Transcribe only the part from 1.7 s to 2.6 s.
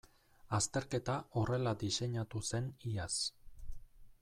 diseinatu